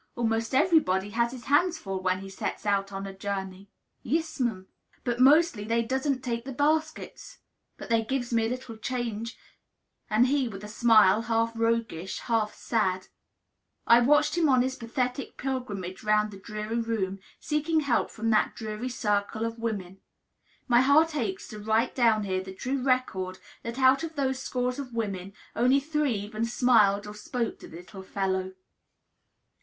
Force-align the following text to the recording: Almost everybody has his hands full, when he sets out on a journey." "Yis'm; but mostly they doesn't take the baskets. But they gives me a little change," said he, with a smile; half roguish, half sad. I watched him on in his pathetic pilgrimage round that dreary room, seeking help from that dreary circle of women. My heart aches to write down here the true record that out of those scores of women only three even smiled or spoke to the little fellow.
Almost 0.15 0.55
everybody 0.55 1.11
has 1.11 1.31
his 1.31 1.43
hands 1.45 1.77
full, 1.77 2.01
when 2.01 2.21
he 2.21 2.29
sets 2.31 2.65
out 2.65 2.91
on 2.91 3.05
a 3.05 3.13
journey." 3.13 3.69
"Yis'm; 4.01 4.65
but 5.03 5.19
mostly 5.19 5.63
they 5.63 5.83
doesn't 5.83 6.23
take 6.23 6.43
the 6.43 6.51
baskets. 6.51 7.37
But 7.77 7.89
they 7.91 8.03
gives 8.03 8.33
me 8.33 8.47
a 8.47 8.49
little 8.49 8.77
change," 8.77 9.37
said 10.09 10.25
he, 10.25 10.47
with 10.47 10.63
a 10.63 10.67
smile; 10.67 11.21
half 11.21 11.51
roguish, 11.55 12.17
half 12.21 12.55
sad. 12.55 13.09
I 13.85 13.99
watched 13.99 14.35
him 14.35 14.49
on 14.49 14.55
in 14.55 14.61
his 14.63 14.75
pathetic 14.75 15.37
pilgrimage 15.37 16.03
round 16.03 16.31
that 16.31 16.41
dreary 16.41 16.79
room, 16.81 17.19
seeking 17.39 17.81
help 17.81 18.09
from 18.09 18.31
that 18.31 18.55
dreary 18.55 18.89
circle 18.89 19.45
of 19.45 19.59
women. 19.59 19.99
My 20.67 20.81
heart 20.81 21.15
aches 21.15 21.47
to 21.49 21.59
write 21.59 21.93
down 21.93 22.23
here 22.23 22.41
the 22.43 22.55
true 22.55 22.81
record 22.81 23.37
that 23.61 23.77
out 23.77 24.01
of 24.01 24.15
those 24.15 24.39
scores 24.41 24.79
of 24.79 24.95
women 24.95 25.33
only 25.55 25.79
three 25.79 26.13
even 26.15 26.43
smiled 26.43 27.05
or 27.05 27.13
spoke 27.13 27.59
to 27.59 27.67
the 27.67 27.77
little 27.77 28.01
fellow. 28.01 28.53